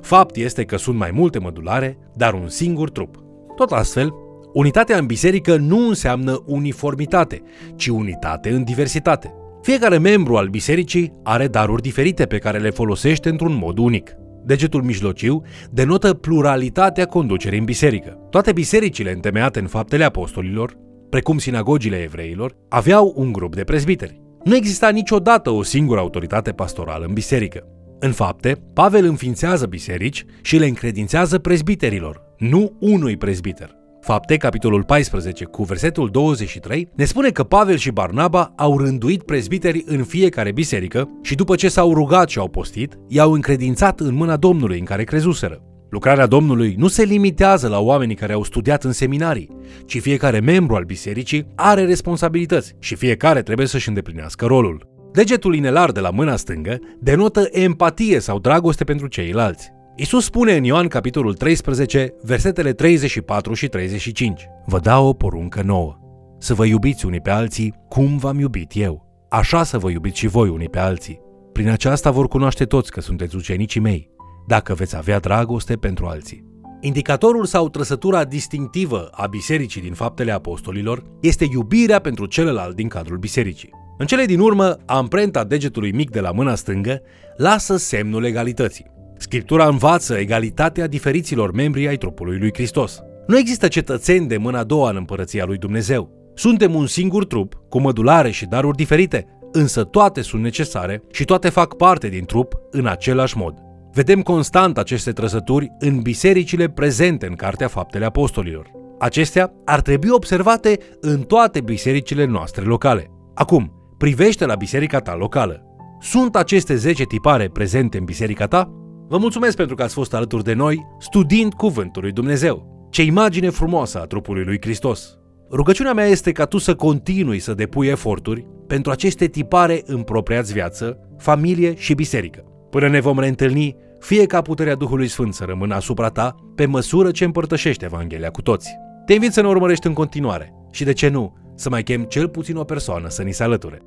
Fapt 0.00 0.36
este 0.36 0.64
că 0.64 0.76
sunt 0.76 0.96
mai 0.96 1.10
multe 1.14 1.38
mădulare, 1.38 1.98
dar 2.16 2.34
un 2.34 2.48
singur 2.48 2.90
trup. 2.90 3.16
Tot 3.56 3.70
astfel, 3.70 4.14
unitatea 4.52 4.96
în 4.96 5.06
biserică 5.06 5.56
nu 5.56 5.88
înseamnă 5.88 6.42
uniformitate, 6.46 7.42
ci 7.76 7.86
unitate 7.86 8.50
în 8.50 8.64
diversitate. 8.64 9.34
Fiecare 9.62 9.98
membru 9.98 10.36
al 10.36 10.48
bisericii 10.48 11.12
are 11.22 11.46
daruri 11.46 11.82
diferite 11.82 12.24
pe 12.24 12.38
care 12.38 12.58
le 12.58 12.70
folosește 12.70 13.28
într-un 13.28 13.58
mod 13.62 13.78
unic. 13.78 14.10
Degetul 14.44 14.82
mijlociu 14.82 15.42
denotă 15.70 16.14
pluralitatea 16.14 17.04
conducerii 17.04 17.58
în 17.58 17.64
biserică. 17.64 18.18
Toate 18.30 18.52
bisericile 18.52 19.12
întemeiate 19.12 19.58
în 19.58 19.66
faptele 19.66 20.04
apostolilor, 20.04 20.76
precum 21.12 21.38
sinagogile 21.38 21.96
evreilor, 21.96 22.56
aveau 22.68 23.12
un 23.16 23.32
grup 23.32 23.54
de 23.54 23.64
prezbiteri. 23.64 24.20
Nu 24.44 24.56
exista 24.56 24.88
niciodată 24.88 25.50
o 25.50 25.62
singură 25.62 26.00
autoritate 26.00 26.52
pastorală 26.52 27.04
în 27.04 27.12
biserică. 27.12 27.64
În 27.98 28.12
fapte, 28.12 28.62
Pavel 28.72 29.04
înființează 29.04 29.66
biserici 29.66 30.24
și 30.42 30.56
le 30.56 30.66
încredințează 30.66 31.38
prezbiterilor, 31.38 32.22
nu 32.38 32.76
unui 32.80 33.16
prezbiter. 33.16 33.70
Fapte, 34.00 34.36
capitolul 34.36 34.84
14, 34.84 35.44
cu 35.44 35.62
versetul 35.62 36.08
23, 36.10 36.88
ne 36.94 37.04
spune 37.04 37.30
că 37.30 37.42
Pavel 37.42 37.76
și 37.76 37.90
Barnaba 37.90 38.52
au 38.56 38.78
rânduit 38.78 39.22
prezbiteri 39.22 39.84
în 39.86 40.04
fiecare 40.04 40.52
biserică 40.52 41.08
și 41.22 41.34
după 41.34 41.54
ce 41.54 41.68
s-au 41.68 41.94
rugat 41.94 42.28
și 42.28 42.38
au 42.38 42.48
postit, 42.48 42.98
i-au 43.08 43.32
încredințat 43.32 44.00
în 44.00 44.14
mâna 44.14 44.36
Domnului 44.36 44.78
în 44.78 44.84
care 44.84 45.04
crezuseră. 45.04 45.71
Lucrarea 45.92 46.26
Domnului 46.26 46.74
nu 46.78 46.88
se 46.88 47.02
limitează 47.02 47.68
la 47.68 47.80
oamenii 47.80 48.14
care 48.14 48.32
au 48.32 48.42
studiat 48.42 48.84
în 48.84 48.92
seminarii, 48.92 49.50
ci 49.86 50.00
fiecare 50.00 50.40
membru 50.40 50.74
al 50.74 50.84
bisericii 50.84 51.46
are 51.54 51.84
responsabilități 51.84 52.74
și 52.78 52.94
fiecare 52.94 53.42
trebuie 53.42 53.66
să-și 53.66 53.88
îndeplinească 53.88 54.46
rolul. 54.46 54.88
Degetul 55.12 55.54
inelar 55.54 55.90
de 55.90 56.00
la 56.00 56.10
mâna 56.10 56.36
stângă 56.36 56.78
denotă 57.00 57.48
empatie 57.50 58.18
sau 58.18 58.38
dragoste 58.38 58.84
pentru 58.84 59.06
ceilalți. 59.06 59.70
Isus 59.96 60.24
spune 60.24 60.56
în 60.56 60.64
Ioan 60.64 60.88
capitolul 60.88 61.34
13, 61.34 62.14
versetele 62.22 62.72
34 62.72 63.54
și 63.54 63.66
35. 63.66 64.48
Vă 64.66 64.78
dau 64.78 65.06
o 65.06 65.12
poruncă 65.12 65.62
nouă. 65.62 65.98
Să 66.38 66.54
vă 66.54 66.64
iubiți 66.64 67.06
unii 67.06 67.20
pe 67.20 67.30
alții 67.30 67.74
cum 67.88 68.16
v-am 68.16 68.38
iubit 68.38 68.70
eu. 68.74 69.26
Așa 69.28 69.62
să 69.62 69.78
vă 69.78 69.90
iubiți 69.90 70.18
și 70.18 70.26
voi 70.26 70.48
unii 70.48 70.68
pe 70.68 70.78
alții. 70.78 71.20
Prin 71.52 71.68
aceasta 71.68 72.10
vor 72.10 72.28
cunoaște 72.28 72.64
toți 72.64 72.90
că 72.90 73.00
sunteți 73.00 73.36
ucenicii 73.36 73.80
mei, 73.80 74.10
dacă 74.46 74.74
veți 74.74 74.96
avea 74.96 75.18
dragoste 75.18 75.76
pentru 75.76 76.06
alții. 76.06 76.50
Indicatorul 76.80 77.44
sau 77.44 77.68
trăsătura 77.68 78.24
distinctivă 78.24 79.08
a 79.12 79.26
bisericii 79.26 79.80
din 79.80 79.92
faptele 79.92 80.32
apostolilor 80.32 81.02
este 81.20 81.46
iubirea 81.52 81.98
pentru 81.98 82.26
celălalt 82.26 82.76
din 82.76 82.88
cadrul 82.88 83.18
bisericii. 83.18 83.70
În 83.98 84.06
cele 84.06 84.24
din 84.24 84.40
urmă, 84.40 84.76
amprenta 84.86 85.44
degetului 85.44 85.92
mic 85.92 86.10
de 86.10 86.20
la 86.20 86.30
mâna 86.30 86.54
stângă 86.54 87.02
lasă 87.36 87.76
semnul 87.76 88.24
egalității. 88.24 88.90
Scriptura 89.16 89.66
învață 89.66 90.18
egalitatea 90.18 90.86
diferiților 90.86 91.52
membri 91.52 91.88
ai 91.88 91.96
trupului 91.96 92.38
lui 92.38 92.52
Hristos. 92.52 93.00
Nu 93.26 93.38
există 93.38 93.68
cetățeni 93.68 94.26
de 94.26 94.36
mâna 94.36 94.58
a 94.58 94.64
doua 94.64 94.90
în 94.90 94.96
împărăția 94.96 95.44
lui 95.44 95.58
Dumnezeu. 95.58 96.32
Suntem 96.34 96.74
un 96.74 96.86
singur 96.86 97.26
trup, 97.26 97.54
cu 97.68 97.80
mădulare 97.80 98.30
și 98.30 98.46
daruri 98.46 98.76
diferite, 98.76 99.26
însă 99.52 99.84
toate 99.84 100.22
sunt 100.22 100.42
necesare 100.42 101.02
și 101.10 101.24
toate 101.24 101.48
fac 101.48 101.76
parte 101.76 102.08
din 102.08 102.24
trup 102.24 102.54
în 102.70 102.86
același 102.86 103.36
mod. 103.36 103.54
Vedem 103.94 104.22
constant 104.22 104.78
aceste 104.78 105.12
trăsături 105.12 105.72
în 105.78 106.00
bisericile 106.00 106.68
prezente 106.68 107.26
în 107.26 107.34
Cartea 107.34 107.68
Faptele 107.68 108.04
Apostolilor. 108.04 108.70
Acestea 108.98 109.52
ar 109.64 109.80
trebui 109.80 110.08
observate 110.10 110.78
în 111.00 111.22
toate 111.22 111.60
bisericile 111.60 112.24
noastre 112.24 112.64
locale. 112.64 113.10
Acum, 113.34 113.72
privește 113.98 114.46
la 114.46 114.54
biserica 114.54 114.98
ta 114.98 115.14
locală. 115.14 115.62
Sunt 116.00 116.36
aceste 116.36 116.76
10 116.76 117.04
tipare 117.04 117.48
prezente 117.48 117.98
în 117.98 118.04
biserica 118.04 118.46
ta? 118.46 118.72
Vă 119.08 119.18
mulțumesc 119.18 119.56
pentru 119.56 119.74
că 119.74 119.82
ați 119.82 119.94
fost 119.94 120.14
alături 120.14 120.44
de 120.44 120.52
noi 120.52 120.86
studiind 120.98 121.54
Cuvântul 121.54 122.02
lui 122.02 122.12
Dumnezeu. 122.12 122.86
Ce 122.90 123.02
imagine 123.02 123.50
frumoasă 123.50 124.00
a 124.00 124.06
trupului 124.06 124.44
lui 124.44 124.58
Hristos! 124.60 125.16
Rugăciunea 125.50 125.92
mea 125.92 126.06
este 126.06 126.32
ca 126.32 126.44
tu 126.44 126.58
să 126.58 126.74
continui 126.74 127.38
să 127.38 127.54
depui 127.54 127.86
eforturi 127.86 128.46
pentru 128.66 128.90
aceste 128.90 129.26
tipare 129.26 129.82
în 129.86 130.02
propria 130.02 130.40
viață, 130.40 130.98
familie 131.18 131.74
și 131.76 131.94
biserică. 131.94 132.44
Până 132.72 132.88
ne 132.88 133.00
vom 133.00 133.18
reîntâlni, 133.18 133.76
fie 133.98 134.26
ca 134.26 134.42
puterea 134.42 134.74
Duhului 134.74 135.08
Sfânt 135.08 135.34
să 135.34 135.44
rămână 135.44 135.74
asupra 135.74 136.08
ta, 136.08 136.34
pe 136.54 136.66
măsură 136.66 137.10
ce 137.10 137.24
împărtășești 137.24 137.84
Evanghelia 137.84 138.30
cu 138.30 138.42
toți. 138.42 138.68
Te 139.06 139.12
invit 139.12 139.32
să 139.32 139.40
ne 139.40 139.46
urmărești 139.46 139.86
în 139.86 139.92
continuare 139.92 140.52
și, 140.70 140.84
de 140.84 140.92
ce 140.92 141.08
nu, 141.08 141.36
să 141.54 141.70
mai 141.70 141.82
chem 141.82 142.02
cel 142.02 142.28
puțin 142.28 142.56
o 142.56 142.64
persoană 142.64 143.08
să 143.08 143.22
ni 143.22 143.32
se 143.32 143.42
alăture. 143.42 143.82